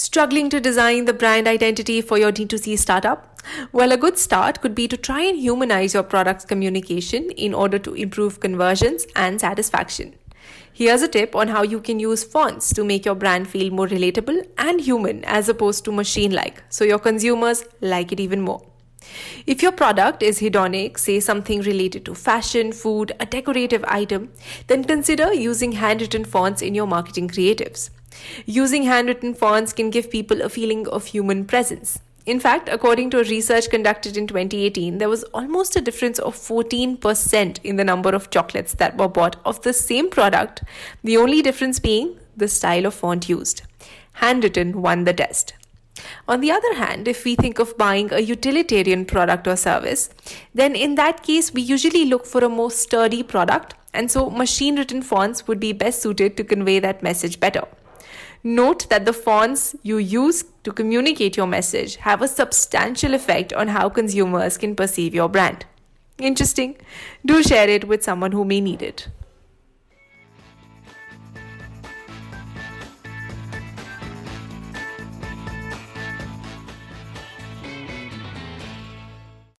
Struggling 0.00 0.48
to 0.48 0.62
design 0.62 1.04
the 1.04 1.12
brand 1.12 1.46
identity 1.46 2.00
for 2.00 2.16
your 2.16 2.32
D2C 2.32 2.78
startup? 2.78 3.38
Well, 3.70 3.92
a 3.92 3.98
good 3.98 4.16
start 4.16 4.62
could 4.62 4.74
be 4.74 4.88
to 4.88 4.96
try 4.96 5.20
and 5.20 5.38
humanize 5.38 5.92
your 5.92 6.02
product's 6.02 6.46
communication 6.46 7.28
in 7.32 7.52
order 7.52 7.78
to 7.80 7.92
improve 7.92 8.40
conversions 8.40 9.06
and 9.14 9.38
satisfaction. 9.38 10.14
Here's 10.72 11.02
a 11.02 11.08
tip 11.08 11.36
on 11.36 11.48
how 11.48 11.64
you 11.64 11.80
can 11.80 12.00
use 12.00 12.24
fonts 12.24 12.72
to 12.72 12.82
make 12.82 13.04
your 13.04 13.14
brand 13.14 13.46
feel 13.46 13.70
more 13.70 13.86
relatable 13.88 14.46
and 14.56 14.80
human 14.80 15.22
as 15.26 15.50
opposed 15.50 15.84
to 15.84 15.92
machine 15.92 16.32
like, 16.32 16.62
so 16.70 16.82
your 16.82 16.98
consumers 16.98 17.66
like 17.82 18.10
it 18.10 18.20
even 18.20 18.40
more. 18.40 18.66
If 19.46 19.62
your 19.62 19.72
product 19.72 20.22
is 20.22 20.40
hedonic, 20.40 20.98
say 20.98 21.20
something 21.20 21.60
related 21.60 22.06
to 22.06 22.14
fashion, 22.14 22.72
food, 22.72 23.12
a 23.20 23.26
decorative 23.26 23.84
item, 23.86 24.32
then 24.66 24.82
consider 24.82 25.34
using 25.34 25.72
handwritten 25.72 26.24
fonts 26.24 26.62
in 26.62 26.74
your 26.74 26.86
marketing 26.86 27.28
creatives. 27.28 27.90
Using 28.46 28.84
handwritten 28.84 29.34
fonts 29.34 29.72
can 29.72 29.90
give 29.90 30.10
people 30.10 30.42
a 30.42 30.48
feeling 30.48 30.88
of 30.88 31.06
human 31.06 31.44
presence. 31.44 31.98
In 32.26 32.38
fact, 32.38 32.68
according 32.68 33.10
to 33.10 33.20
a 33.20 33.24
research 33.24 33.70
conducted 33.70 34.16
in 34.16 34.26
2018, 34.26 34.98
there 34.98 35.08
was 35.08 35.24
almost 35.34 35.74
a 35.74 35.80
difference 35.80 36.18
of 36.18 36.36
14% 36.36 37.58
in 37.64 37.76
the 37.76 37.84
number 37.84 38.10
of 38.10 38.30
chocolates 38.30 38.74
that 38.74 38.98
were 38.98 39.08
bought 39.08 39.36
of 39.44 39.62
the 39.62 39.72
same 39.72 40.10
product, 40.10 40.62
the 41.02 41.16
only 41.16 41.40
difference 41.40 41.78
being 41.78 42.18
the 42.36 42.46
style 42.46 42.86
of 42.86 42.94
font 42.94 43.28
used. 43.28 43.62
Handwritten 44.14 44.82
won 44.82 45.04
the 45.04 45.14
test. 45.14 45.54
On 46.28 46.40
the 46.40 46.50
other 46.50 46.74
hand, 46.74 47.08
if 47.08 47.24
we 47.24 47.34
think 47.34 47.58
of 47.58 47.76
buying 47.76 48.12
a 48.12 48.20
utilitarian 48.20 49.04
product 49.06 49.46
or 49.46 49.56
service, 49.56 50.10
then 50.54 50.74
in 50.74 50.94
that 50.94 51.22
case, 51.22 51.52
we 51.52 51.62
usually 51.62 52.04
look 52.04 52.26
for 52.26 52.44
a 52.44 52.48
more 52.48 52.70
sturdy 52.70 53.22
product, 53.22 53.74
and 53.92 54.10
so 54.10 54.30
machine 54.30 54.76
written 54.76 55.02
fonts 55.02 55.48
would 55.48 55.58
be 55.58 55.72
best 55.72 56.02
suited 56.02 56.36
to 56.36 56.44
convey 56.44 56.78
that 56.78 57.02
message 57.02 57.40
better. 57.40 57.64
Note 58.42 58.88
that 58.88 59.04
the 59.04 59.12
fonts 59.12 59.76
you 59.82 59.98
use 59.98 60.44
to 60.64 60.72
communicate 60.72 61.36
your 61.36 61.46
message 61.46 61.96
have 61.96 62.22
a 62.22 62.28
substantial 62.28 63.12
effect 63.12 63.52
on 63.52 63.68
how 63.68 63.90
consumers 63.90 64.56
can 64.56 64.74
perceive 64.74 65.14
your 65.14 65.28
brand. 65.28 65.66
Interesting. 66.18 66.76
Do 67.24 67.42
share 67.42 67.68
it 67.68 67.86
with 67.86 68.02
someone 68.02 68.32
who 68.32 68.44
may 68.44 68.60
need 68.60 68.80
it. 68.80 69.08